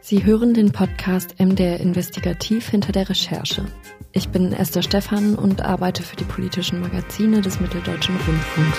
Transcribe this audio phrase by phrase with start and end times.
[0.00, 3.64] Sie hören den Podcast MDR Investigativ hinter der Recherche.
[4.12, 8.78] Ich bin Esther Stephan und arbeite für die politischen Magazine des Mitteldeutschen Rundfunks.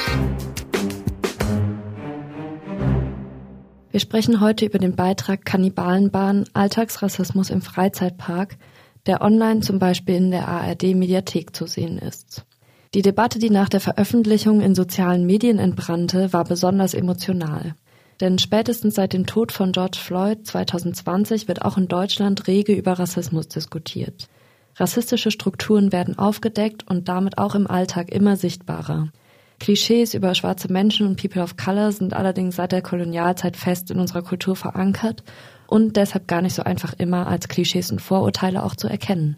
[3.90, 8.58] Wir sprechen heute über den Beitrag Kannibalenbahn Alltagsrassismus im Freizeitpark,
[9.08, 12.46] der online zum Beispiel in der ARD Mediathek zu sehen ist.
[12.94, 17.76] Die Debatte, die nach der Veröffentlichung in sozialen Medien entbrannte, war besonders emotional.
[18.22, 22.94] Denn spätestens seit dem Tod von George Floyd 2020 wird auch in Deutschland rege über
[22.94, 24.28] Rassismus diskutiert.
[24.78, 29.09] Rassistische Strukturen werden aufgedeckt und damit auch im Alltag immer sichtbarer.
[29.59, 34.00] Klischees über schwarze Menschen und People of Color sind allerdings seit der Kolonialzeit fest in
[34.00, 35.23] unserer Kultur verankert
[35.66, 39.38] und deshalb gar nicht so einfach immer als Klischees und Vorurteile auch zu erkennen.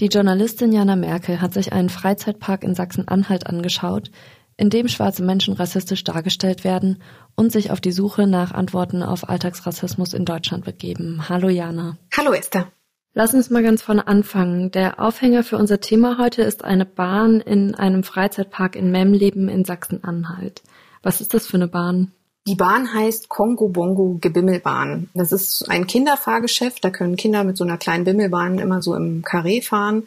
[0.00, 4.12] Die Journalistin Jana Merkel hat sich einen Freizeitpark in Sachsen-Anhalt angeschaut,
[4.56, 7.02] in dem schwarze Menschen rassistisch dargestellt werden
[7.34, 11.28] und sich auf die Suche nach Antworten auf Alltagsrassismus in Deutschland begeben.
[11.28, 11.98] Hallo Jana.
[12.16, 12.70] Hallo Esther.
[13.12, 14.70] Lass uns mal ganz vorne anfangen.
[14.70, 19.64] Der Aufhänger für unser Thema heute ist eine Bahn in einem Freizeitpark in Memleben in
[19.64, 20.62] Sachsen-Anhalt.
[21.02, 22.12] Was ist das für eine Bahn?
[22.48, 25.10] Die Bahn heißt Kongo Bongo Gebimmelbahn.
[25.12, 26.82] Das ist ein Kinderfahrgeschäft.
[26.82, 30.06] Da können Kinder mit so einer kleinen Bimmelbahn immer so im Karree fahren.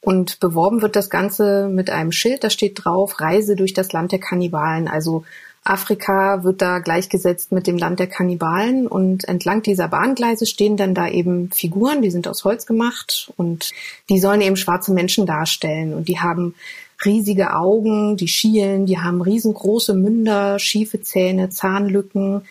[0.00, 4.10] Und beworben wird das Ganze mit einem Schild, da steht drauf, Reise durch das Land
[4.10, 4.88] der Kannibalen.
[4.88, 5.22] Also
[5.70, 10.94] Afrika wird da gleichgesetzt mit dem Land der Kannibalen und entlang dieser Bahngleise stehen dann
[10.94, 13.72] da eben Figuren, die sind aus Holz gemacht und
[14.08, 16.54] die sollen eben schwarze Menschen darstellen und die haben
[17.04, 22.42] riesige Augen, die schielen, die haben riesengroße Münder, schiefe Zähne, Zahnlücken.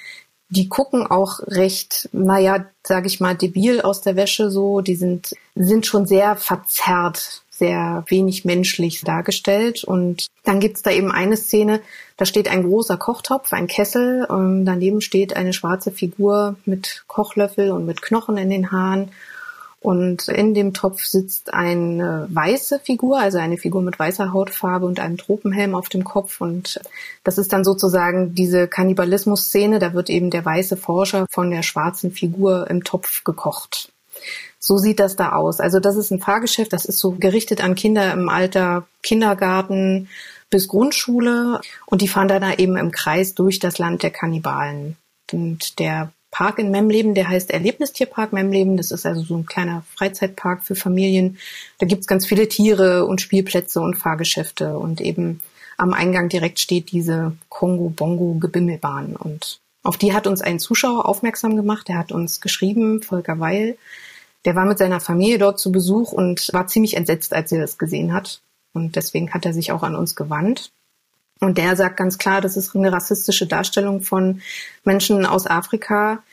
[0.50, 4.82] Die gucken auch recht, naja, sag ich mal, debil aus der Wäsche so.
[4.82, 9.84] Die sind, sind schon sehr verzerrt sehr wenig menschlich dargestellt.
[9.84, 11.82] Und dann gibt's da eben eine Szene,
[12.18, 17.72] da steht ein großer Kochtopf, ein Kessel, und daneben steht eine schwarze Figur mit Kochlöffel
[17.72, 19.12] und mit Knochen in den Haaren.
[19.86, 25.00] Und in dem Topf sitzt eine weiße Figur, also eine Figur mit weißer Hautfarbe und
[25.00, 26.42] einem Tropenhelm auf dem Kopf.
[26.42, 26.80] Und
[27.24, 29.78] das ist dann sozusagen diese Kannibalismus-Szene.
[29.78, 33.92] Da wird eben der weiße Forscher von der schwarzen Figur im Topf gekocht.
[34.66, 35.60] So sieht das da aus.
[35.60, 40.10] Also das ist ein Fahrgeschäft, das ist so gerichtet an Kinder im Alter Kindergarten
[40.50, 44.98] bis Grundschule und die fahren da eben im Kreis durch das Land der Kannibalen.
[45.32, 48.76] Und der Park in Memleben, der heißt Erlebnistierpark Memleben.
[48.76, 51.38] Das ist also so ein kleiner Freizeitpark für Familien.
[51.78, 55.42] Da gibt's ganz viele Tiere und Spielplätze und Fahrgeschäfte und eben
[55.78, 61.88] am Eingang direkt steht diese Kongo-Bongo-Gebimmelbahn und auf die hat uns ein Zuschauer aufmerksam gemacht.
[61.88, 63.78] Der hat uns geschrieben, Volker Weil,
[64.46, 67.78] der war mit seiner Familie dort zu Besuch und war ziemlich entsetzt, als er das
[67.78, 68.42] gesehen hat.
[68.74, 70.72] Und deswegen hat er sich auch an uns gewandt.
[71.40, 74.42] Und der sagt ganz klar, das ist eine rassistische Darstellung von
[74.84, 76.24] Menschen aus Afrika.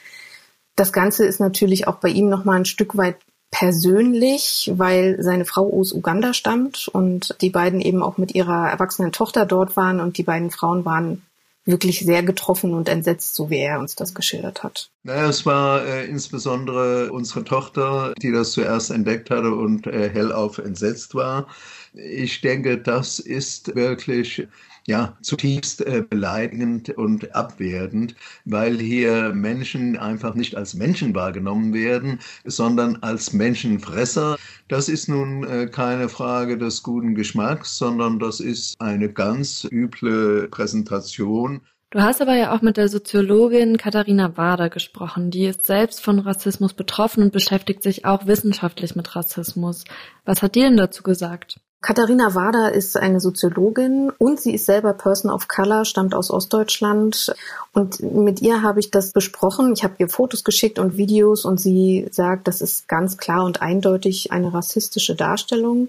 [0.77, 3.17] Das Ganze ist natürlich auch bei ihm nochmal ein Stück weit
[3.51, 9.13] persönlich, weil seine Frau aus Uganda stammt und die beiden eben auch mit ihrer erwachsenen
[9.13, 11.23] Tochter dort waren und die beiden Frauen waren
[11.65, 14.91] wirklich sehr getroffen und entsetzt, so wie er uns das geschildert hat.
[15.05, 20.59] Naja, es war äh, insbesondere unsere Tochter, die das zuerst entdeckt hatte und äh, hellauf
[20.59, 21.47] entsetzt war.
[21.95, 24.49] Ich denke, das ist wirklich
[24.87, 32.19] ja, zutiefst äh, beleidigend und abwertend, weil hier Menschen einfach nicht als Menschen wahrgenommen werden,
[32.45, 34.37] sondern als Menschenfresser.
[34.69, 40.49] Das ist nun äh, keine Frage des guten Geschmacks, sondern das ist eine ganz üble
[40.49, 41.61] Präsentation.
[41.91, 45.31] Du hast aber ja auch mit der Soziologin Katharina Wader gesprochen.
[45.31, 49.85] Die ist selbst von Rassismus betroffen und beschäftigt sich auch wissenschaftlich mit Rassismus.
[50.25, 51.61] Was hat die denn dazu gesagt?
[51.83, 57.35] Katharina Wader ist eine Soziologin und sie ist selber Person of Color, stammt aus Ostdeutschland.
[57.73, 59.73] Und mit ihr habe ich das besprochen.
[59.73, 63.63] Ich habe ihr Fotos geschickt und Videos und sie sagt, das ist ganz klar und
[63.63, 65.89] eindeutig eine rassistische Darstellung.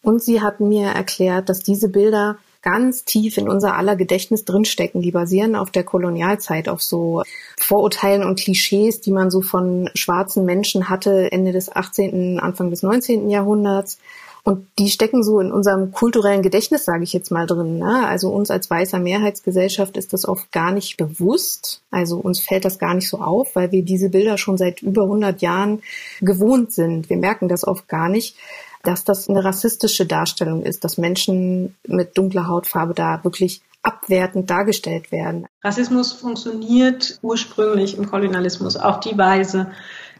[0.00, 5.02] Und sie hat mir erklärt, dass diese Bilder ganz tief in unser aller Gedächtnis drinstecken.
[5.02, 7.22] Die basieren auf der Kolonialzeit, auf so
[7.60, 12.82] Vorurteilen und Klischees, die man so von schwarzen Menschen hatte Ende des 18., Anfang des
[12.82, 13.28] 19.
[13.28, 13.98] Jahrhunderts.
[14.46, 17.78] Und die stecken so in unserem kulturellen Gedächtnis, sage ich jetzt mal drin.
[17.78, 18.06] Ne?
[18.06, 21.82] Also uns als weißer Mehrheitsgesellschaft ist das oft gar nicht bewusst.
[21.90, 25.02] Also uns fällt das gar nicht so auf, weil wir diese Bilder schon seit über
[25.02, 25.82] 100 Jahren
[26.20, 27.10] gewohnt sind.
[27.10, 28.36] Wir merken das oft gar nicht,
[28.84, 35.10] dass das eine rassistische Darstellung ist, dass Menschen mit dunkler Hautfarbe da wirklich abwertend dargestellt
[35.10, 35.46] werden.
[35.64, 39.72] Rassismus funktioniert ursprünglich im Kolonialismus auf die Weise,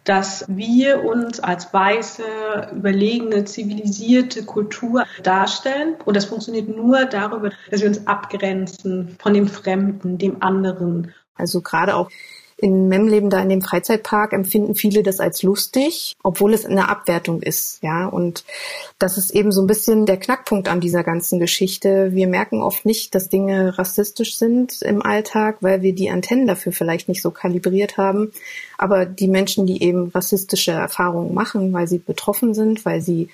[0.07, 2.23] dass wir uns als weiße,
[2.75, 5.97] überlegene, zivilisierte Kultur darstellen.
[6.05, 11.13] Und das funktioniert nur darüber, dass wir uns abgrenzen von dem Fremden, dem anderen.
[11.35, 12.09] Also gerade auch
[12.59, 17.43] in Memleben da in dem Freizeitpark empfinden viele das als lustig, obwohl es eine Abwertung
[17.43, 18.07] ist, ja.
[18.07, 18.45] Und
[18.99, 22.13] das ist eben so ein bisschen der Knackpunkt an dieser ganzen Geschichte.
[22.13, 26.73] Wir merken oft nicht, dass Dinge rassistisch sind im Alltag, weil wir die Antennen dafür
[26.73, 28.33] vielleicht nicht so kalibriert haben.
[28.79, 33.29] Aber die Menschen, die eben rassistische Erfahrungen machen, weil sie betroffen sind, weil sie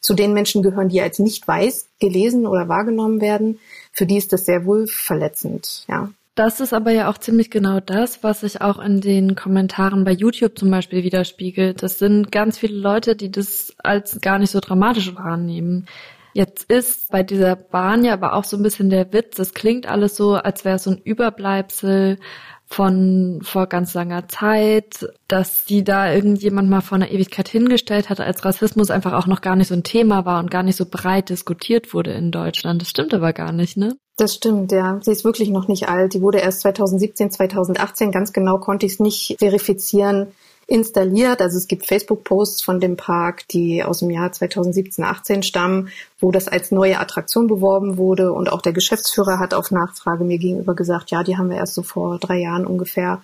[0.00, 3.58] zu den Menschen gehören, die als nicht weiß gelesen oder wahrgenommen werden,
[3.90, 6.10] für die ist das sehr wohl verletzend, ja.
[6.38, 10.12] Das ist aber ja auch ziemlich genau das, was sich auch in den Kommentaren bei
[10.12, 11.82] YouTube zum Beispiel widerspiegelt.
[11.82, 15.86] Das sind ganz viele Leute, die das als gar nicht so dramatisch wahrnehmen.
[16.34, 19.88] Jetzt ist bei dieser Bahn ja aber auch so ein bisschen der Witz, das klingt
[19.88, 22.20] alles so, als wäre es so ein Überbleibsel
[22.66, 28.20] von vor ganz langer Zeit, dass die da irgendjemand mal vor einer Ewigkeit hingestellt hat,
[28.20, 30.86] als Rassismus einfach auch noch gar nicht so ein Thema war und gar nicht so
[30.88, 32.80] breit diskutiert wurde in Deutschland.
[32.80, 33.96] Das stimmt aber gar nicht, ne?
[34.18, 34.98] Das stimmt, ja.
[35.00, 36.12] Sie ist wirklich noch nicht alt.
[36.12, 40.32] Die wurde erst 2017, 2018, ganz genau konnte ich es nicht verifizieren,
[40.66, 41.40] installiert.
[41.40, 46.32] Also es gibt Facebook-Posts von dem Park, die aus dem Jahr 2017, 18 stammen, wo
[46.32, 48.32] das als neue Attraktion beworben wurde.
[48.32, 51.74] Und auch der Geschäftsführer hat auf Nachfrage mir gegenüber gesagt, ja, die haben wir erst
[51.74, 53.22] so vor drei Jahren ungefähr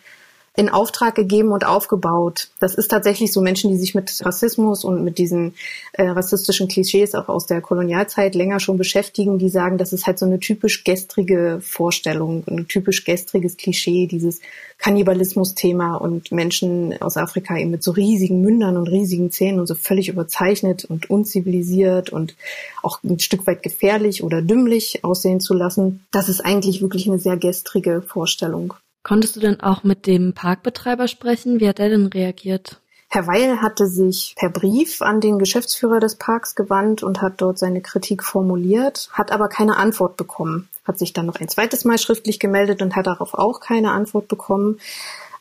[0.56, 2.49] in Auftrag gegeben und aufgebaut.
[2.61, 5.55] Das ist tatsächlich so Menschen, die sich mit Rassismus und mit diesen
[5.95, 10.21] äh, rassistischen Klischees auch aus der Kolonialzeit länger schon beschäftigen, die sagen, das ist halt
[10.21, 14.41] so eine typisch gestrige Vorstellung, ein typisch gestriges Klischee, dieses
[14.79, 19.75] Kannibalismus-Thema und Menschen aus Afrika eben mit so riesigen Mündern und riesigen Zähnen und so
[19.75, 22.37] völlig überzeichnet und unzivilisiert und
[22.83, 26.07] auch ein Stück weit gefährlich oder dümmlich aussehen zu lassen.
[26.12, 28.75] Das ist eigentlich wirklich eine sehr gestrige Vorstellung.
[29.05, 31.61] Konntest du denn auch mit dem Parkbetreiber sprechen?
[31.61, 32.81] Wie hat er denn reagiert?
[33.11, 37.59] Herr Weil hatte sich per Brief an den Geschäftsführer des Parks gewandt und hat dort
[37.59, 40.69] seine Kritik formuliert, hat aber keine Antwort bekommen.
[40.85, 44.27] Hat sich dann noch ein zweites Mal schriftlich gemeldet und hat darauf auch keine Antwort
[44.27, 44.81] bekommen.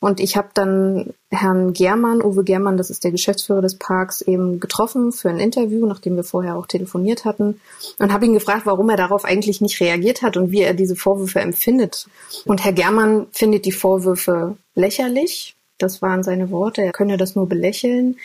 [0.04, 4.60] Und ich habe dann Herrn Germann, Uwe Germann, das ist der Geschäftsführer des Parks, eben
[4.60, 7.62] getroffen für ein Interview, nachdem wir vorher auch telefoniert hatten.
[8.00, 10.98] Und habe ihn gefragt, warum er darauf eigentlich nicht reagiert hat und wie er diese
[10.98, 12.10] Vorwürfe empfindet.
[12.44, 15.56] Und Herr Germann findet die Vorwürfe lächerlich.
[15.78, 16.82] Das waren seine Worte.
[16.82, 18.18] Er könne das nur belächeln.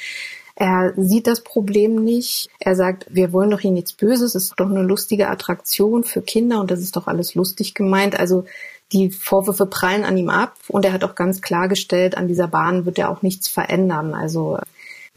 [0.57, 2.49] Er sieht das Problem nicht.
[2.59, 4.35] Er sagt, wir wollen doch hier nichts Böses.
[4.35, 8.19] Es ist doch eine lustige Attraktion für Kinder und das ist doch alles lustig gemeint.
[8.19, 8.47] Also
[8.93, 12.87] die Vorwürfe prallen an ihm ab und er hat auch ganz klargestellt, an dieser Bahn
[12.87, 14.15] wird er auch nichts verändern.
[14.15, 14.59] Also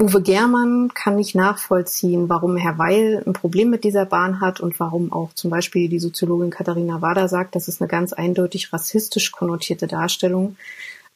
[0.01, 4.79] Uwe Germann kann nicht nachvollziehen, warum Herr Weil ein Problem mit dieser Bahn hat und
[4.79, 9.31] warum auch zum Beispiel die Soziologin Katharina Wader sagt, das ist eine ganz eindeutig rassistisch
[9.31, 10.57] konnotierte Darstellung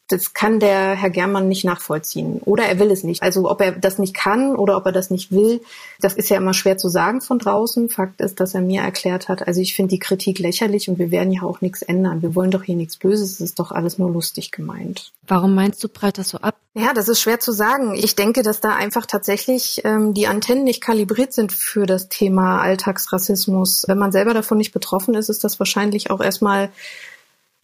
[0.08, 2.40] das kann der Herr Germann nicht nachvollziehen.
[2.46, 3.24] Oder er will es nicht.
[3.24, 5.62] Also ob er das nicht kann oder ob er das nicht will,
[6.00, 7.90] das ist ja immer schwer zu sagen von draußen.
[7.90, 11.10] Fakt ist, dass er mir erklärt hat, also ich finde die Kritik lächerlich und wir
[11.10, 12.22] werden ja auch nichts ändern.
[12.22, 15.12] Wir wollen doch hier nichts Böses, es ist doch alles nur lustig gemeint.
[15.28, 16.56] Warum meinst du, prallt das so ab?
[16.76, 17.96] Ja, das ist schwer zu sagen.
[17.96, 22.62] Ich denke, dass da einfach tatsächlich ähm, die Antennen nicht kalibriert sind für das Thema
[22.62, 23.86] Alltagsrassismus.
[23.88, 26.70] Wenn man selber davon nicht betroffen ist, ist das wahrscheinlich auch erstmal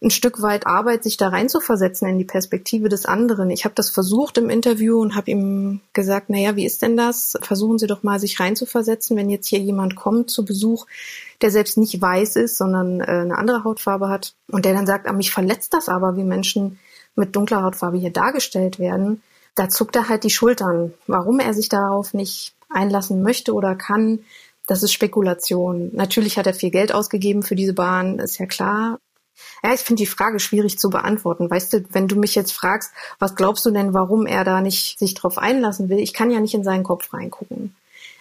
[0.02, 3.50] ein Stück weit Arbeit, sich da reinzuversetzen in die Perspektive des anderen.
[3.50, 7.38] Ich habe das versucht im Interview und habe ihm gesagt, naja, wie ist denn das?
[7.42, 10.86] Versuchen Sie doch mal, sich reinzuversetzen, wenn jetzt hier jemand kommt zu Besuch,
[11.40, 15.06] der selbst nicht weiß ist, sondern äh, eine andere Hautfarbe hat und der dann sagt,
[15.06, 16.80] ah, mich verletzt das aber, wie Menschen
[17.14, 19.22] mit dunkler Hautfarbe hier dargestellt werden.
[19.54, 20.94] Da zuckt er halt die Schultern.
[21.06, 24.20] Warum er sich darauf nicht einlassen möchte oder kann,
[24.66, 25.90] das ist Spekulation.
[25.92, 28.98] Natürlich hat er viel Geld ausgegeben für diese Bahn, ist ja klar.
[29.62, 31.50] Ja, ich finde die Frage schwierig zu beantworten.
[31.50, 34.98] Weißt du, wenn du mich jetzt fragst, was glaubst du denn, warum er da nicht
[34.98, 35.98] sich drauf einlassen will?
[35.98, 37.74] Ich kann ja nicht in seinen Kopf reingucken.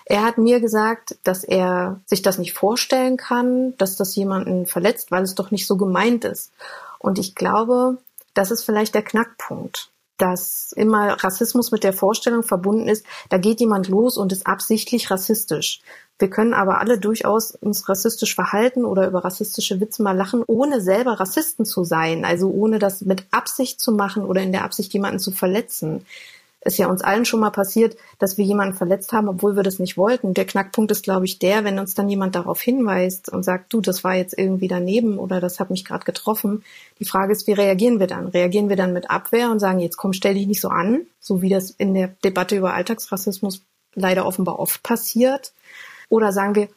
[0.05, 5.11] Er hat mir gesagt, dass er sich das nicht vorstellen kann, dass das jemanden verletzt,
[5.11, 6.51] weil es doch nicht so gemeint ist.
[6.99, 7.97] Und ich glaube,
[8.33, 9.89] das ist vielleicht der Knackpunkt,
[10.21, 15.09] dass immer Rassismus mit der Vorstellung verbunden ist, da geht jemand los und ist absichtlich
[15.09, 15.81] rassistisch.
[16.19, 20.79] Wir können aber alle durchaus uns rassistisch verhalten oder über rassistische Witze mal lachen, ohne
[20.79, 22.25] selber Rassisten zu sein.
[22.25, 26.05] Also ohne das mit Absicht zu machen oder in der Absicht, jemanden zu verletzen.
[26.63, 29.79] Ist ja uns allen schon mal passiert, dass wir jemanden verletzt haben, obwohl wir das
[29.79, 30.35] nicht wollten.
[30.35, 33.81] Der Knackpunkt ist, glaube ich, der, wenn uns dann jemand darauf hinweist und sagt, du,
[33.81, 36.63] das war jetzt irgendwie daneben oder das hat mich gerade getroffen.
[36.99, 38.27] Die Frage ist, wie reagieren wir dann?
[38.27, 41.41] Reagieren wir dann mit Abwehr und sagen, jetzt komm, stell dich nicht so an, so
[41.41, 43.63] wie das in der Debatte über Alltagsrassismus
[43.95, 45.53] leider offenbar oft passiert?
[46.09, 46.67] Oder sagen wir,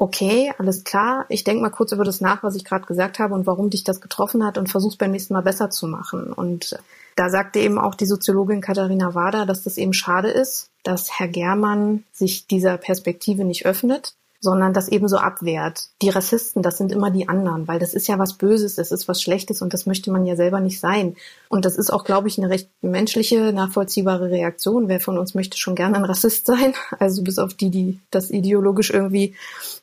[0.00, 3.34] okay, alles klar, ich denke mal kurz über das nach, was ich gerade gesagt habe
[3.34, 6.32] und warum dich das getroffen hat und versuch's beim nächsten Mal besser zu machen.
[6.32, 6.78] Und
[7.16, 11.26] da sagte eben auch die Soziologin Katharina Wader, dass das eben schade ist, dass Herr
[11.26, 15.88] Germann sich dieser Perspektive nicht öffnet sondern das eben so abwehrt.
[16.00, 19.08] Die Rassisten, das sind immer die anderen, weil das ist ja was Böses, das ist
[19.08, 21.16] was Schlechtes und das möchte man ja selber nicht sein.
[21.48, 24.88] Und das ist auch, glaube ich, eine recht menschliche, nachvollziehbare Reaktion.
[24.88, 26.74] Wer von uns möchte schon gerne ein Rassist sein?
[26.98, 29.34] Also bis auf die, die das ideologisch irgendwie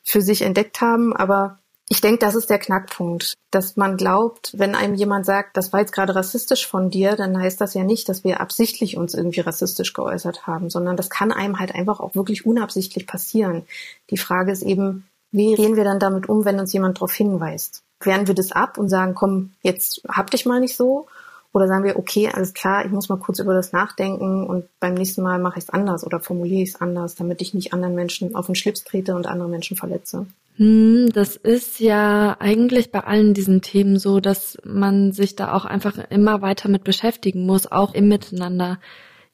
[0.02, 1.14] für sich entdeckt haben.
[1.14, 5.72] Aber ich denke, das ist der Knackpunkt, dass man glaubt, wenn einem jemand sagt, das
[5.72, 9.14] war jetzt gerade rassistisch von dir, dann heißt das ja nicht, dass wir absichtlich uns
[9.14, 13.64] irgendwie rassistisch geäußert haben, sondern das kann einem halt einfach auch wirklich unabsichtlich passieren.
[14.10, 17.82] Die Frage ist eben, wie gehen wir dann damit um, wenn uns jemand darauf hinweist?
[18.00, 21.06] Wehren wir das ab und sagen, komm, jetzt hab dich mal nicht so?
[21.52, 24.94] Oder sagen wir, okay, alles klar, ich muss mal kurz über das nachdenken und beim
[24.94, 27.94] nächsten Mal mache ich es anders oder formuliere ich es anders, damit ich nicht anderen
[27.94, 30.26] Menschen auf den Schlips trete und andere Menschen verletze.
[30.56, 35.66] Hm, das ist ja eigentlich bei allen diesen Themen so, dass man sich da auch
[35.66, 38.78] einfach immer weiter mit beschäftigen muss, auch im Miteinander.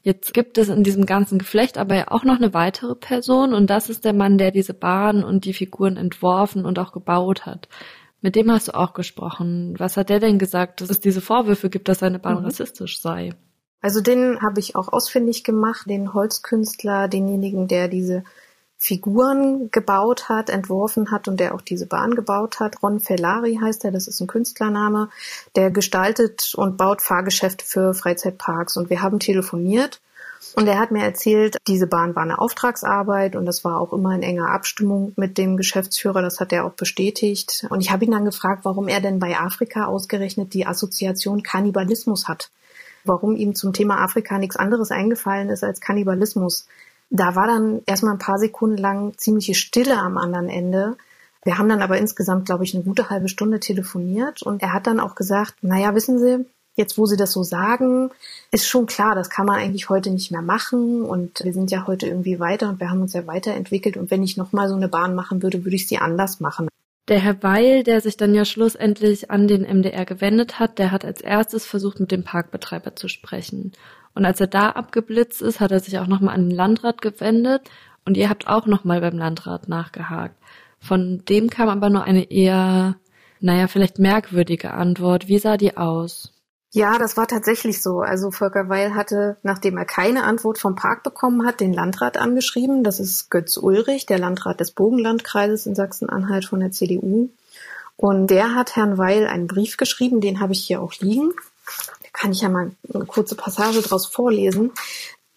[0.02, 3.71] Jetzt gibt es in diesem ganzen Geflecht aber ja auch noch eine weitere Person und
[3.71, 7.69] das ist der Mann, der diese Bahn und die Figuren entworfen und auch gebaut hat.
[8.21, 9.75] Mit dem hast du auch gesprochen.
[9.79, 12.47] Was hat der denn gesagt, dass es diese Vorwürfe gibt, dass seine Bahn mhm.
[12.47, 13.31] rassistisch sei?
[13.81, 18.25] Also den habe ich auch ausfindig gemacht, den Holzkünstler, denjenigen, der diese
[18.84, 22.82] Figuren gebaut hat, entworfen hat und der auch diese Bahn gebaut hat.
[22.82, 25.08] Ron Fellari heißt er, das ist ein Künstlername.
[25.54, 28.76] Der gestaltet und baut Fahrgeschäfte für Freizeitparks.
[28.76, 30.00] Und wir haben telefoniert
[30.56, 34.16] und er hat mir erzählt, diese Bahn war eine Auftragsarbeit und das war auch immer
[34.16, 36.20] in enger Abstimmung mit dem Geschäftsführer.
[36.20, 37.64] Das hat er auch bestätigt.
[37.70, 42.26] Und ich habe ihn dann gefragt, warum er denn bei Afrika ausgerechnet die Assoziation Kannibalismus
[42.26, 42.50] hat.
[43.04, 46.66] Warum ihm zum Thema Afrika nichts anderes eingefallen ist als Kannibalismus.
[47.14, 50.97] Da war dann erstmal ein paar Sekunden lang ziemliche Stille am anderen Ende.
[51.45, 54.87] Wir haben dann aber insgesamt, glaube ich, eine gute halbe Stunde telefoniert und er hat
[54.87, 58.11] dann auch gesagt, naja, wissen Sie, jetzt wo Sie das so sagen,
[58.50, 61.87] ist schon klar, das kann man eigentlich heute nicht mehr machen und wir sind ja
[61.87, 64.88] heute irgendwie weiter und wir haben uns ja weiterentwickelt und wenn ich nochmal so eine
[64.88, 66.69] Bahn machen würde, würde ich sie anders machen.
[67.09, 71.04] Der Herr Weil, der sich dann ja schlussendlich an den MDR gewendet hat, der hat
[71.04, 73.73] als erstes versucht, mit dem Parkbetreiber zu sprechen.
[74.14, 77.62] Und als er da abgeblitzt ist, hat er sich auch nochmal an den Landrat gewendet
[78.04, 80.37] und ihr habt auch nochmal beim Landrat nachgehakt.
[80.81, 82.97] Von dem kam aber nur eine eher,
[83.40, 85.28] naja, vielleicht merkwürdige Antwort.
[85.28, 86.33] Wie sah die aus?
[86.75, 88.00] Ja, das war tatsächlich so.
[88.00, 92.83] Also Volker Weil hatte, nachdem er keine Antwort vom Park bekommen hat, den Landrat angeschrieben.
[92.83, 97.28] Das ist Götz Ulrich, der Landrat des Bogenlandkreises in Sachsen-Anhalt von der CDU.
[97.97, 101.33] Und der hat Herrn Weil einen Brief geschrieben, den habe ich hier auch liegen
[102.12, 104.73] kann ich ja mal eine kurze Passage daraus vorlesen.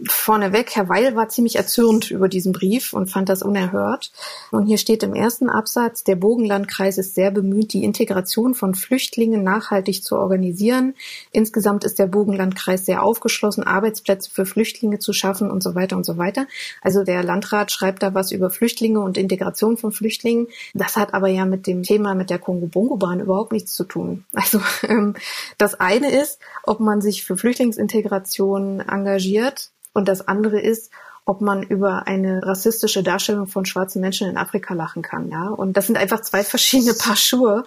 [0.08, 4.12] Vorneweg, Herr Weil war ziemlich erzürnt über diesen Brief und fand das unerhört.
[4.52, 9.44] Und hier steht im ersten Absatz, der Bogenlandkreis ist sehr bemüht, die Integration von Flüchtlingen
[9.44, 10.96] nachhaltig zu organisieren.
[11.32, 16.06] Insgesamt ist der Bogenlandkreis sehr aufgeschlossen, Arbeitsplätze für Flüchtlinge zu schaffen und so weiter und
[16.06, 16.48] so weiter.
[16.82, 20.48] Also der Landrat schreibt da was über Flüchtlinge und Integration von Flüchtlingen.
[20.74, 24.26] Das hat aber ja mit dem Thema mit der Kongo-Bongo-Bahn überhaupt nichts zu tun.
[24.34, 25.16] Also ähm,
[25.58, 30.92] das eine ist, ob man sich für Flüchtlingsintegration engagiert und das andere ist,
[31.26, 35.48] ob man über eine rassistische Darstellung von schwarzen Menschen in Afrika lachen kann, ja.
[35.48, 37.64] Und das sind einfach zwei verschiedene Paar Schuhe.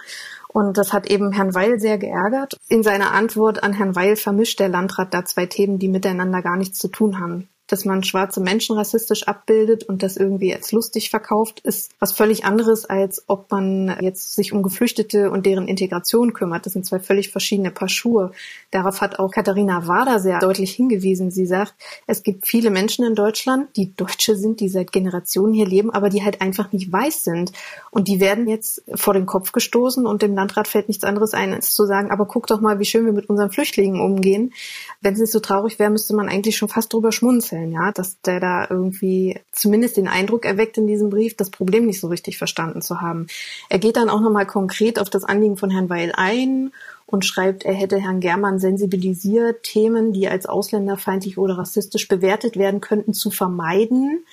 [0.46, 2.56] Und das hat eben Herrn Weil sehr geärgert.
[2.68, 6.56] In seiner Antwort an Herrn Weil vermischt der Landrat da zwei Themen, die miteinander gar
[6.56, 11.10] nichts zu tun haben dass man schwarze Menschen rassistisch abbildet und das irgendwie als lustig
[11.10, 16.32] verkauft, ist was völlig anderes, als ob man jetzt sich um Geflüchtete und deren Integration
[16.32, 16.64] kümmert.
[16.64, 18.32] Das sind zwei völlig verschiedene Paar Schuhe.
[18.70, 21.30] Darauf hat auch Katharina Wader sehr deutlich hingewiesen.
[21.30, 21.74] Sie sagt,
[22.06, 26.08] es gibt viele Menschen in Deutschland, die Deutsche sind, die seit Generationen hier leben, aber
[26.08, 27.52] die halt einfach nicht weiß sind.
[27.90, 31.52] Und die werden jetzt vor den Kopf gestoßen und dem Landrat fällt nichts anderes ein,
[31.52, 34.54] als zu sagen, aber guck doch mal, wie schön wir mit unseren Flüchtlingen umgehen.
[35.02, 37.92] Wenn es nicht so traurig wäre, müsste man eigentlich schon fast drüber schmunzeln vorstellen, ja,
[37.92, 42.08] dass der da irgendwie zumindest den Eindruck erweckt in diesem Brief, das Problem nicht so
[42.08, 43.26] richtig verstanden zu haben.
[43.68, 46.72] Er geht dann auch nochmal konkret auf das Anliegen von Herrn Weil ein
[47.06, 52.80] und schreibt, er hätte Herrn Germann sensibilisiert, Themen, die als ausländerfeindlich oder rassistisch bewertet werden
[52.80, 54.24] könnten, zu vermeiden.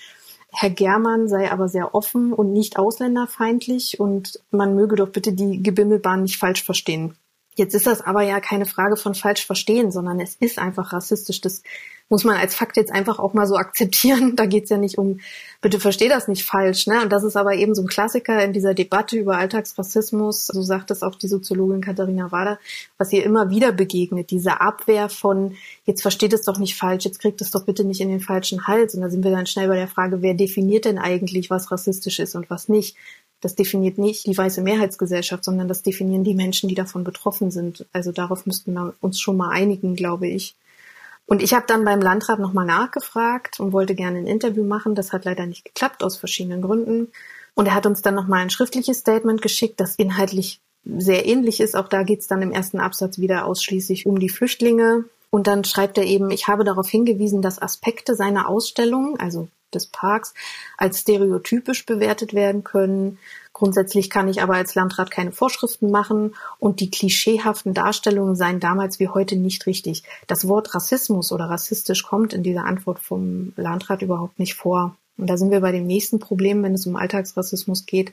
[0.52, 5.62] Herr Germann sei aber sehr offen und nicht ausländerfeindlich und man möge doch bitte die
[5.62, 7.16] Gebimmelbahn nicht falsch verstehen.
[7.56, 11.40] Jetzt ist das aber ja keine Frage von falsch verstehen, sondern es ist einfach rassistisch.
[11.40, 11.64] Das
[12.10, 14.36] muss man als Fakt jetzt einfach auch mal so akzeptieren.
[14.36, 15.22] Da geht's ja nicht um,
[15.62, 16.86] bitte versteh das nicht falsch.
[16.86, 17.02] Ne?
[17.02, 20.92] Und das ist aber eben so ein Klassiker in dieser Debatte über Alltagsrassismus, so sagt
[20.92, 22.60] es auch die Soziologin Katharina Wader,
[22.98, 27.20] was ihr immer wieder begegnet, diese Abwehr von, jetzt versteht es doch nicht falsch, jetzt
[27.20, 28.96] kriegt es doch bitte nicht in den falschen Hals.
[28.96, 32.20] Und da sind wir dann schnell bei der Frage, wer definiert denn eigentlich, was rassistisch
[32.20, 32.98] ist und was nicht
[33.46, 37.86] Das definiert nicht die weiße Mehrheitsgesellschaft, sondern das definieren die Menschen, die davon betroffen sind.
[37.94, 40.56] Also darauf müssten wir uns schon mal einigen, glaube ich.
[41.28, 44.96] Und ich habe dann beim Landrat nochmal nachgefragt und wollte gerne ein Interview machen.
[44.96, 47.10] Das hat leider nicht geklappt aus verschiedenen Gründen.
[47.54, 51.76] Und er hat uns dann nochmal ein schriftliches Statement geschickt, das inhaltlich sehr ähnlich ist.
[51.76, 55.06] Auch da geht es dann im ersten Absatz wieder ausschließlich um die Flüchtlinge.
[55.30, 59.88] Und dann schreibt er eben, ich habe darauf hingewiesen, dass Aspekte seiner Ausstellung, also des
[59.88, 60.34] Parks,
[60.78, 63.20] als stereotypisch bewertet werden können.
[63.54, 69.00] Grundsätzlich kann ich aber als Landrat keine Vorschriften machen und die klischeehaften Darstellungen seien damals
[69.00, 70.04] wie heute nicht richtig.
[70.28, 74.96] Das Wort Rassismus oder rassistisch kommt in dieser Antwort vom Landrat überhaupt nicht vor.
[75.18, 78.12] Und da sind wir bei dem nächsten Problem, wenn es um Alltagsrassismus geht,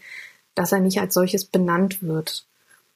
[0.55, 2.45] dass er nicht als solches benannt wird.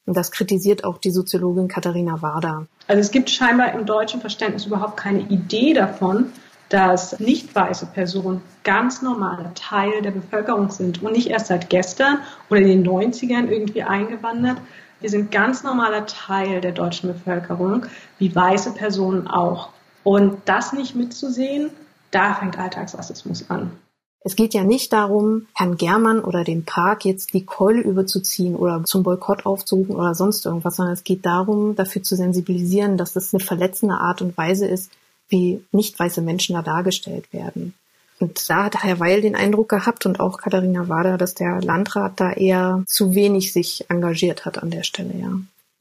[0.04, 2.66] Und das kritisiert auch die Soziologin Katharina Warder.
[2.86, 6.32] Also es gibt scheinbar im deutschen Verständnis überhaupt keine Idee davon,
[6.68, 12.18] dass nicht weiße Personen ganz normaler Teil der Bevölkerung sind und nicht erst seit gestern
[12.50, 14.58] oder in den 90ern irgendwie eingewandert.
[15.00, 17.86] Wir sind ganz normaler Teil der deutschen Bevölkerung,
[18.18, 19.70] wie weiße Personen auch.
[20.02, 21.70] Und das nicht mitzusehen,
[22.10, 23.72] da fängt Alltagsrassismus an.
[24.20, 28.82] Es geht ja nicht darum, Herrn Germann oder dem Park jetzt die Keule überzuziehen oder
[28.84, 33.32] zum Boykott aufzurufen oder sonst irgendwas, sondern es geht darum, dafür zu sensibilisieren, dass das
[33.32, 34.90] eine verletzende Art und Weise ist,
[35.28, 37.74] wie nicht weiße Menschen da dargestellt werden.
[38.18, 42.18] Und da hat Herr Weil den Eindruck gehabt und auch Katharina Wader, dass der Landrat
[42.18, 45.32] da eher zu wenig sich engagiert hat an der Stelle, ja.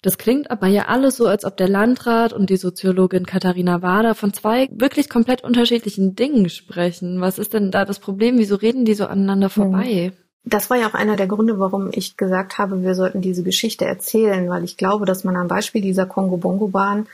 [0.01, 4.13] Das klingt aber ja alles so, als ob der Landrat und die Soziologin Katharina Wader
[4.13, 7.21] von zwei wirklich komplett unterschiedlichen Dingen sprechen.
[7.21, 8.37] Was ist denn da das Problem?
[8.37, 10.11] Wieso reden die so aneinander vorbei?
[10.43, 13.85] Das war ja auch einer der Gründe, warum ich gesagt habe, wir sollten diese Geschichte
[13.85, 17.07] erzählen, weil ich glaube, dass man am Beispiel dieser Kongo-Bongo-Bahn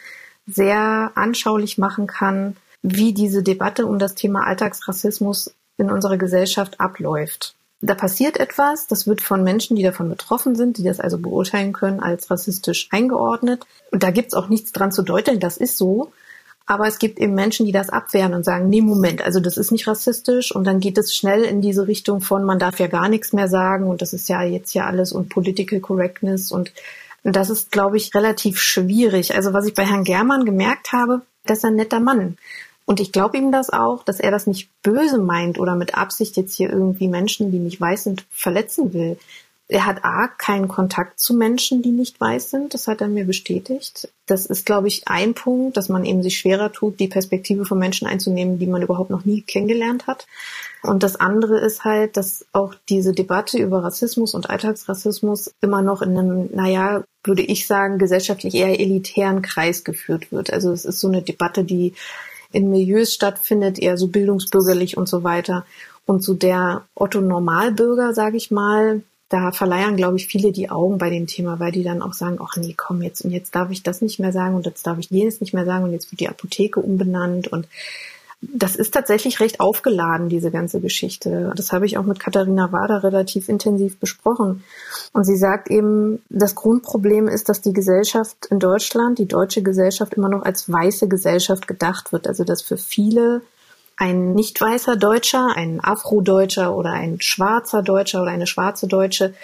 [0.48, 7.56] sehr anschaulich machen kann, wie diese Debatte um das Thema Alltagsrassismus in unserer Gesellschaft abläuft
[7.82, 11.74] da passiert etwas, das wird von Menschen, die davon betroffen sind, die das also beurteilen
[11.74, 13.66] können, als rassistisch eingeordnet.
[13.92, 16.12] Und da gibt's auch nichts dran zu deuteln, das ist so.
[16.68, 19.72] Aber es gibt eben Menschen, die das abwehren und sagen, nee, Moment, also das ist
[19.72, 20.56] nicht rassistisch.
[20.56, 23.48] Und dann geht es schnell in diese Richtung von, man darf ja gar nichts mehr
[23.48, 26.72] sagen und das ist ja jetzt ja alles und Political Correctness und
[27.24, 29.36] das ist, glaube ich, relativ schwierig.
[29.36, 32.38] Also was ich bei Herrn Germann gemerkt habe, das ist ein netter Mann.
[32.86, 36.36] Und ich glaube ihm das auch, dass er das nicht böse meint oder mit Absicht
[36.36, 39.18] jetzt hier irgendwie Menschen, die nicht weiß sind, verletzen will.
[39.72, 42.74] Er hat A, keinen Kontakt zu Menschen, die nicht weiß sind.
[42.74, 44.10] Das hat er mir bestätigt.
[44.26, 47.80] Das ist, glaube ich, ein Punkt, dass man eben sich schwerer tut, die Perspektive von
[47.80, 50.28] Menschen einzunehmen, die man überhaupt noch nie kennengelernt hat.
[50.84, 56.02] Und das andere ist halt, dass auch diese Debatte über Rassismus und Alltagsrassismus immer noch
[56.02, 60.52] in einem, naja, würde ich sagen, gesellschaftlich eher elitären Kreis geführt wird.
[60.52, 61.94] Also es ist so eine Debatte, die
[62.52, 65.66] in Milieus stattfindet, eher so bildungsbürgerlich und so weiter.
[66.06, 69.02] Und so der Otto Normalbürger, sage ich mal,
[69.32, 72.40] da verleiern, glaube ich, viele die Augen bei dem Thema, weil die dann auch sagen,
[72.42, 75.00] ach nee, komm jetzt und jetzt darf ich das nicht mehr sagen und jetzt darf
[75.00, 77.68] ich jenes nicht mehr sagen und jetzt wird die Apotheke umbenannt und
[78.42, 81.54] das ist tatsächlich recht aufgeladen, diese ganze Geschichte.
[81.56, 84.64] Das habe ich auch mit Katharina Wader relativ intensiv besprochen.
[85.14, 90.16] Und sie sagt eben, das Grundproblem ist, dass die Gesellschaft in Deutschland, die deutsche Gesellschaft
[90.16, 92.28] immer noch als weiße Gesellschaft gedacht wird.
[92.28, 93.44] Also dass für viele
[94.02, 99.36] ein nicht weißer Deutscher, ein Afrodeutscher oder ein schwarzer Deutscher oder eine schwarze Deutsche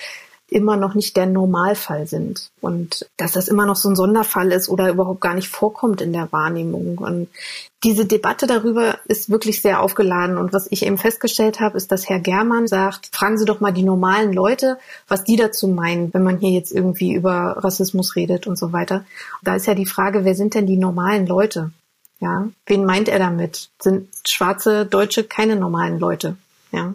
[0.50, 4.67] immer noch nicht der Normalfall sind und dass das immer noch so ein Sonderfall ist
[4.67, 6.98] oder überhaupt gar nicht vorkommt in der Wahrnehmung.
[6.98, 7.28] Und
[7.84, 10.39] diese Debatte darüber ist wirklich sehr aufgeladen.
[10.39, 13.74] Und was ich eben festgestellt habe, ist, dass Herr Germann sagt, fragen Sie doch mal
[13.74, 18.48] die normalen Leute, was die dazu meinen, wenn man hier jetzt irgendwie über Rassismus redet
[18.48, 19.06] und so weiter.
[19.43, 21.72] Da ist ja die Frage, wer sind denn die normalen Leute?
[22.19, 23.69] Ja, wen meint er damit?
[23.80, 26.38] Sind schwarze Deutsche keine normalen Leute?
[26.71, 26.93] Ja.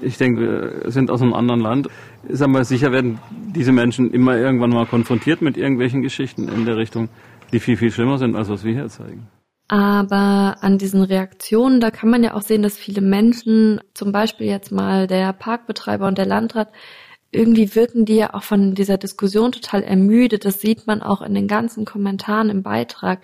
[0.00, 1.88] Ich denke, sind aus einem anderen Land.
[2.28, 3.18] Sagen wir, sicher werden
[3.54, 7.10] diese Menschen immer irgendwann mal konfrontiert mit irgendwelchen Geschichten in der Richtung,
[7.52, 9.28] die viel, viel schlimmer sind, als was wir hier zeigen.
[9.68, 14.46] Aber an diesen Reaktionen, da kann man ja auch sehen, dass viele Menschen, zum Beispiel
[14.46, 16.68] jetzt mal der Parkbetreiber und der Landrat,
[17.30, 20.44] irgendwie wirken die ja auch von dieser Diskussion total ermüdet.
[20.44, 23.20] Das sieht man auch in den ganzen Kommentaren im Beitrag.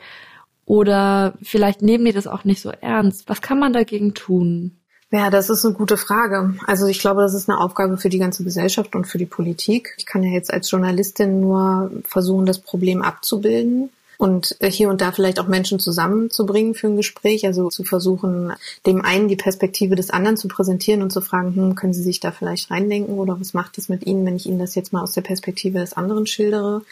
[0.69, 3.27] Oder vielleicht nehmen die das auch nicht so ernst.
[3.27, 4.77] Was kann man dagegen tun?
[5.11, 6.57] Ja, das ist eine gute Frage.
[6.67, 9.95] Also ich glaube, das ist eine Aufgabe für die ganze Gesellschaft und für die Politik.
[9.97, 15.11] Ich kann ja jetzt als Journalistin nur versuchen, das Problem abzubilden und hier und da
[15.11, 18.53] vielleicht auch Menschen zusammenzubringen für ein Gespräch, also zu versuchen,
[18.85, 22.21] dem einen die Perspektive des anderen zu präsentieren und zu fragen, hm, können Sie sich
[22.21, 25.03] da vielleicht reindenken oder was macht es mit Ihnen, wenn ich Ihnen das jetzt mal
[25.03, 26.83] aus der Perspektive des anderen schildere?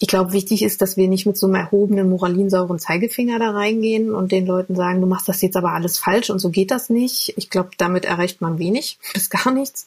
[0.00, 4.12] Ich glaube, wichtig ist, dass wir nicht mit so einem erhobenen, moralinsauren Zeigefinger da reingehen
[4.12, 6.90] und den Leuten sagen, du machst das jetzt aber alles falsch und so geht das
[6.90, 7.34] nicht.
[7.36, 9.86] Ich glaube, damit erreicht man wenig bis gar nichts.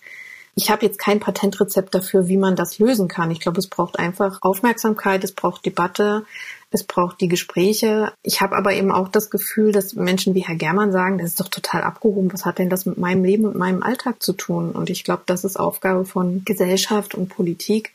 [0.55, 3.29] Ich habe jetzt kein Patentrezept dafür, wie man das lösen kann.
[3.29, 6.25] Ich glaube, es braucht einfach Aufmerksamkeit, es braucht Debatte,
[6.71, 8.11] es braucht die Gespräche.
[8.23, 11.39] Ich habe aber eben auch das Gefühl, dass Menschen wie Herr Germann sagen, das ist
[11.39, 12.33] doch total abgehoben.
[12.33, 14.71] Was hat denn das mit meinem Leben und meinem Alltag zu tun?
[14.71, 17.93] Und ich glaube, das ist Aufgabe von Gesellschaft und Politik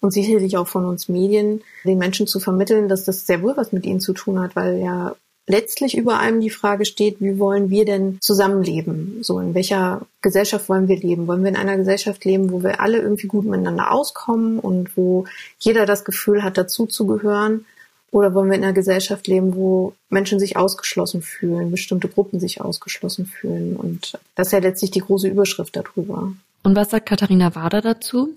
[0.00, 3.72] und sicherlich auch von uns Medien, den Menschen zu vermitteln, dass das sehr wohl was
[3.72, 5.14] mit ihnen zu tun hat, weil ja
[5.48, 9.18] letztlich über allem die Frage steht, wie wollen wir denn zusammenleben?
[9.22, 11.26] So, in welcher Gesellschaft wollen wir leben?
[11.26, 15.24] Wollen wir in einer Gesellschaft leben, wo wir alle irgendwie gut miteinander auskommen und wo
[15.58, 17.64] jeder das Gefühl hat, dazuzugehören?
[18.10, 22.60] Oder wollen wir in einer Gesellschaft leben, wo Menschen sich ausgeschlossen fühlen, bestimmte Gruppen sich
[22.60, 23.76] ausgeschlossen fühlen?
[23.76, 26.32] Und das ist ja letztlich die große Überschrift darüber.
[26.62, 28.30] Und was sagt Katharina Wader dazu?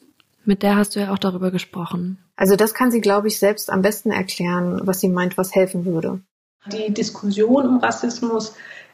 [0.43, 2.17] Mit der hast du ja auch darüber gesprochen.
[2.35, 5.85] Also das kann sie, glaube ich, selbst am besten erklären, was sie meint, was helfen
[5.85, 6.21] würde.
[6.71, 8.53] Die Diskussion um Rassismus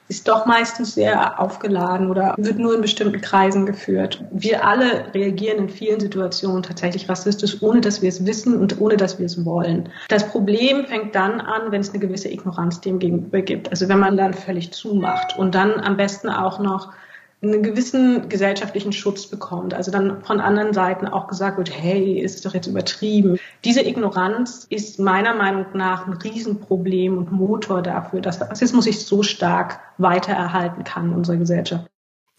[0.10, 4.24] ist doch meistens sehr aufgeladen oder wird nur in bestimmten Kreisen geführt.
[4.32, 8.96] Wir alle reagieren in vielen Situationen tatsächlich rassistisch, ohne dass wir es wissen und ohne
[8.96, 9.90] dass wir es wollen.
[10.08, 13.70] Das Problem fängt dann an, wenn es eine gewisse Ignoranz dem gegenüber gibt.
[13.70, 16.94] Also wenn man dann völlig zumacht und dann am besten auch noch
[17.42, 19.74] einen gewissen gesellschaftlichen Schutz bekommt.
[19.74, 23.38] Also dann von anderen Seiten auch gesagt wird, hey, ist doch jetzt übertrieben.
[23.64, 29.22] Diese Ignoranz ist meiner Meinung nach ein Riesenproblem und Motor dafür, dass Rassismus sich so
[29.22, 31.88] stark weiter erhalten kann in unserer Gesellschaft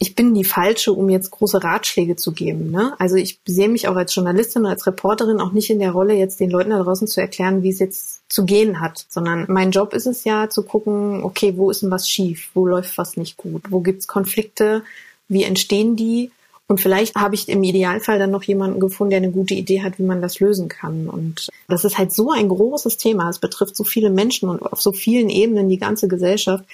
[0.01, 2.71] ich bin die Falsche, um jetzt große Ratschläge zu geben.
[2.71, 2.95] Ne?
[2.99, 6.15] Also ich sehe mich auch als Journalistin und als Reporterin auch nicht in der Rolle,
[6.15, 9.73] jetzt den Leuten da draußen zu erklären, wie es jetzt zu gehen hat, sondern mein
[9.73, 13.17] Job ist es ja zu gucken, okay, wo ist denn was schief, wo läuft was
[13.17, 14.85] nicht gut, wo gibt's Konflikte,
[15.29, 16.31] wie entstehen die
[16.69, 19.99] und vielleicht habe ich im Idealfall dann noch jemanden gefunden, der eine gute Idee hat,
[19.99, 21.09] wie man das lösen kann.
[21.09, 23.31] Und das ist halt so ein großes Thema.
[23.31, 26.65] Es betrifft so viele Menschen und auf so vielen Ebenen die ganze Gesellschaft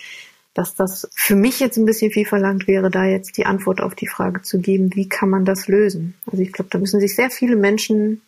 [0.54, 3.94] dass das für mich jetzt ein bisschen viel verlangt wäre, da jetzt die Antwort auf
[3.94, 6.14] die Frage zu geben, wie kann man das lösen?
[6.30, 8.22] Also ich glaube, da müssen sich sehr viele Menschen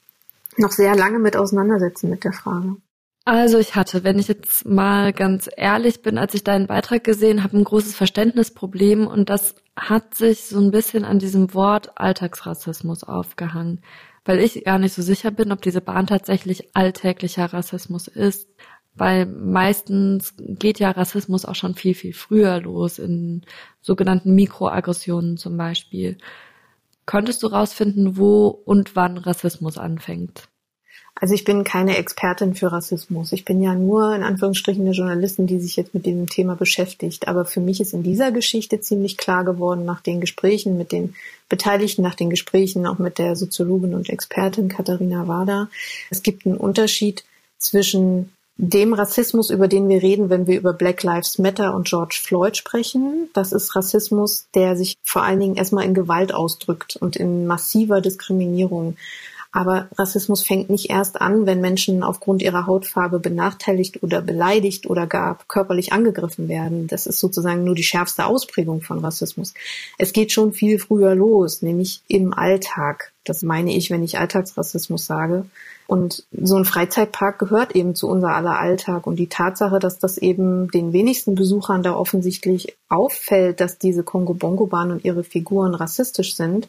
[0.56, 2.76] noch sehr lange mit auseinandersetzen mit der Frage.
[3.24, 7.42] Also ich hatte, wenn ich jetzt mal ganz ehrlich bin, als ich deinen Beitrag gesehen
[7.42, 13.02] habe, ein großes Verständnisproblem und das hat sich so ein bisschen an diesem Wort Alltagsrassismus
[13.02, 13.82] aufgehangen,
[14.24, 18.48] weil ich gar nicht so sicher bin, ob diese Bahn tatsächlich alltäglicher Rassismus ist
[18.96, 23.42] weil meistens geht ja Rassismus auch schon viel, viel früher los, in
[23.82, 26.18] sogenannten Mikroaggressionen zum Beispiel.
[27.04, 30.48] Könntest du rausfinden, wo und wann Rassismus anfängt?
[31.18, 33.32] Also ich bin keine Expertin für Rassismus.
[33.32, 37.26] Ich bin ja nur in Anführungsstrichen eine Journalistin, die sich jetzt mit diesem Thema beschäftigt.
[37.26, 41.14] Aber für mich ist in dieser Geschichte ziemlich klar geworden nach den Gesprächen mit den
[41.48, 45.70] Beteiligten, nach den Gesprächen auch mit der Soziologin und Expertin Katharina Wader.
[46.10, 47.24] Es gibt einen Unterschied
[47.56, 52.18] zwischen dem Rassismus, über den wir reden, wenn wir über Black Lives Matter und George
[52.22, 53.28] Floyd sprechen.
[53.34, 58.00] Das ist Rassismus, der sich vor allen Dingen erstmal in Gewalt ausdrückt und in massiver
[58.00, 58.96] Diskriminierung.
[59.52, 65.06] Aber Rassismus fängt nicht erst an, wenn Menschen aufgrund ihrer Hautfarbe benachteiligt oder beleidigt oder
[65.06, 66.88] gar körperlich angegriffen werden.
[66.88, 69.54] Das ist sozusagen nur die schärfste Ausprägung von Rassismus.
[69.96, 73.12] Es geht schon viel früher los, nämlich im Alltag.
[73.24, 75.46] Das meine ich, wenn ich Alltagsrassismus sage.
[75.86, 79.06] Und so ein Freizeitpark gehört eben zu unser aller Alltag.
[79.06, 84.90] Und die Tatsache, dass das eben den wenigsten Besuchern da offensichtlich auffällt, dass diese Kongo-Bongo-Bahn
[84.90, 86.68] und ihre Figuren rassistisch sind,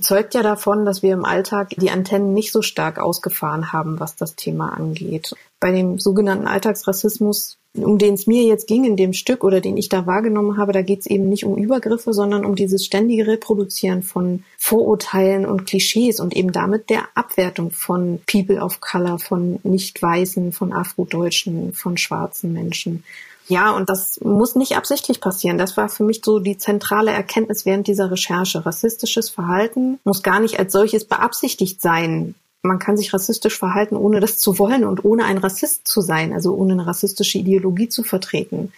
[0.00, 4.16] zeugt ja davon, dass wir im Alltag die Antennen nicht so stark ausgefahren haben, was
[4.16, 5.34] das Thema angeht.
[5.60, 9.76] Bei dem sogenannten Alltagsrassismus um den es mir jetzt ging in dem Stück oder den
[9.76, 13.26] ich da wahrgenommen habe, da geht es eben nicht um Übergriffe, sondern um dieses ständige
[13.26, 19.58] Reproduzieren von Vorurteilen und Klischees und eben damit der Abwertung von People of Color, von
[19.64, 23.02] Nicht-Weißen, von Afrodeutschen, von schwarzen Menschen.
[23.46, 25.58] Ja, und das muss nicht absichtlich passieren.
[25.58, 28.64] Das war für mich so die zentrale Erkenntnis während dieser Recherche.
[28.64, 34.20] Rassistisches Verhalten muss gar nicht als solches beabsichtigt sein man kann sich rassistisch verhalten, ohne
[34.20, 38.02] das zu wollen und ohne ein Rassist zu sein, also ohne eine rassistische Ideologie zu
[38.02, 38.72] vertreten.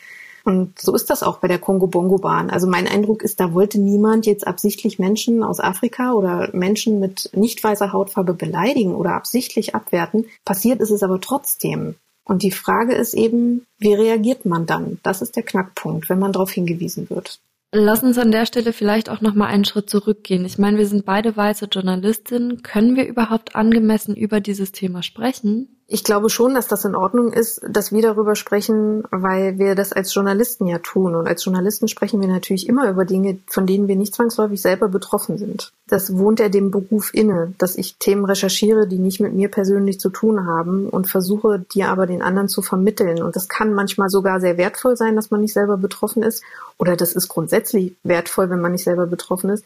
[0.44, 2.50] Und so ist das auch bei der Kongo-Bongo-Bahn.
[2.50, 7.30] Also mein Eindruck ist, da wollte niemand jetzt absichtlich Menschen aus Afrika oder Menschen mit
[7.32, 10.26] nicht weißer Hautfarbe beleidigen oder absichtlich abwerten.
[10.44, 11.96] Passiert ist es aber trotzdem.
[12.26, 14.98] Und die Frage ist eben, wie reagiert man dann?
[15.04, 17.38] Das ist der Knackpunkt, wenn man darauf hingewiesen wird.
[17.72, 20.44] Lass uns an der Stelle vielleicht auch noch mal einen Schritt zurückgehen.
[20.44, 22.62] Ich meine, wir sind beide weiße Journalistinnen.
[22.62, 25.75] Können wir überhaupt angemessen über dieses Thema sprechen?
[25.88, 29.92] Ich glaube schon, dass das in Ordnung ist, dass wir darüber sprechen, weil wir das
[29.92, 31.14] als Journalisten ja tun.
[31.14, 34.88] Und als Journalisten sprechen wir natürlich immer über Dinge, von denen wir nicht zwangsläufig selber
[34.88, 35.70] betroffen sind.
[35.86, 40.00] Das wohnt ja dem Beruf inne, dass ich Themen recherchiere, die nicht mit mir persönlich
[40.00, 43.22] zu tun haben und versuche, die aber den anderen zu vermitteln.
[43.22, 46.42] Und das kann manchmal sogar sehr wertvoll sein, dass man nicht selber betroffen ist.
[46.78, 49.64] Oder das ist grundsätzlich wertvoll, wenn man nicht selber betroffen ist.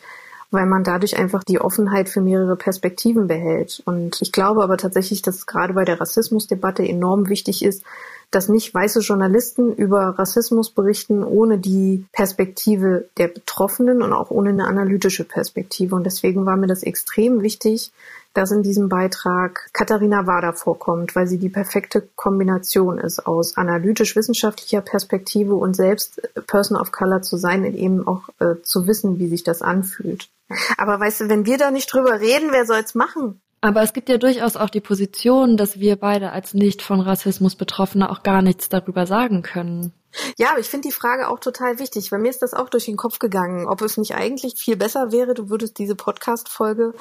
[0.51, 3.83] Weil man dadurch einfach die Offenheit für mehrere Perspektiven behält.
[3.85, 7.85] Und ich glaube aber tatsächlich, dass gerade bei der Rassismusdebatte enorm wichtig ist,
[8.31, 14.51] dass nicht weiße Journalisten über Rassismus berichten ohne die Perspektive der Betroffenen und auch ohne
[14.51, 15.97] eine analytische Perspektive.
[15.97, 17.91] Und deswegen war mir das extrem wichtig,
[18.33, 24.81] dass in diesem Beitrag Katharina Wader vorkommt, weil sie die perfekte Kombination ist aus analytisch-wissenschaftlicher
[24.81, 29.29] Perspektive und selbst Person of Color zu sein und eben auch äh, zu wissen, wie
[29.29, 30.29] sich das anfühlt.
[30.77, 33.41] Aber weißt du, wenn wir da nicht drüber reden, wer soll's machen?
[33.61, 37.57] Aber es gibt ja durchaus auch die Position, dass wir beide als nicht von Rassismus
[37.57, 39.93] Betroffene auch gar nichts darüber sagen können.
[40.39, 42.87] Ja, aber ich finde die Frage auch total wichtig, weil mir ist das auch durch
[42.87, 46.95] den Kopf gegangen, ob es nicht eigentlich viel besser wäre, du würdest diese Podcast-Folge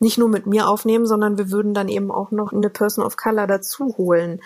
[0.00, 3.16] nicht nur mit mir aufnehmen, sondern wir würden dann eben auch noch eine Person of
[3.16, 4.40] Color dazu holen.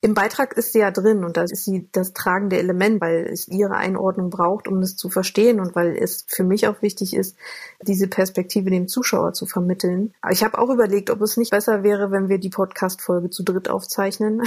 [0.00, 3.48] Im Beitrag ist sie ja drin und da ist sie das tragende Element, weil es
[3.48, 7.36] ihre Einordnung braucht, um es zu verstehen und weil es für mich auch wichtig ist,
[7.80, 10.12] diese Perspektive dem Zuschauer zu vermitteln.
[10.30, 13.70] Ich habe auch überlegt, ob es nicht besser wäre, wenn wir die Podcast-Folge zu dritt
[13.70, 14.42] aufzeichnen.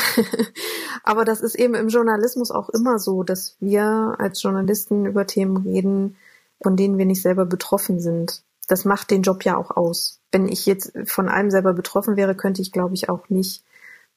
[1.03, 5.55] Aber das ist eben im Journalismus auch immer so, dass wir als Journalisten über Themen
[5.55, 6.17] reden,
[6.61, 8.43] von denen wir nicht selber betroffen sind.
[8.67, 10.19] Das macht den Job ja auch aus.
[10.29, 13.63] Wenn ich jetzt von allem selber betroffen wäre, könnte ich, glaube ich, auch nicht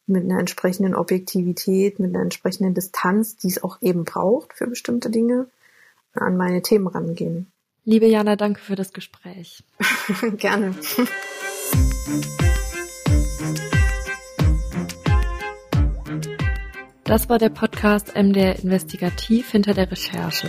[0.09, 5.09] mit einer entsprechenden Objektivität, mit einer entsprechenden Distanz, die es auch eben braucht für bestimmte
[5.09, 5.47] Dinge,
[6.15, 7.53] an meine Themen rangehen.
[7.85, 9.63] Liebe Jana, danke für das Gespräch.
[10.37, 10.75] Gerne.
[17.11, 20.47] Das war der Podcast MDR Investigativ hinter der Recherche.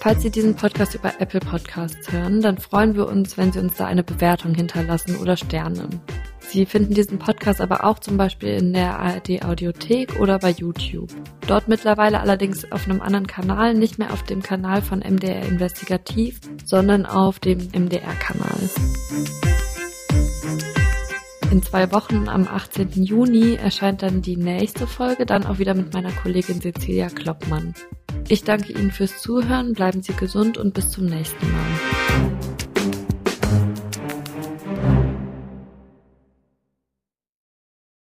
[0.00, 3.74] Falls Sie diesen Podcast über Apple Podcasts hören, dann freuen wir uns, wenn Sie uns
[3.76, 5.88] da eine Bewertung hinterlassen oder Sterne.
[6.40, 11.10] Sie finden diesen Podcast aber auch zum Beispiel in der ARD Audiothek oder bei YouTube.
[11.46, 16.40] Dort mittlerweile allerdings auf einem anderen Kanal, nicht mehr auf dem Kanal von MDR Investigativ,
[16.66, 18.68] sondern auf dem MDR-Kanal.
[21.50, 23.04] In zwei Wochen am 18.
[23.04, 27.74] Juni erscheint dann die nächste Folge, dann auch wieder mit meiner Kollegin Cecilia Kloppmann.
[28.28, 32.35] Ich danke Ihnen fürs Zuhören, bleiben Sie gesund und bis zum nächsten Mal.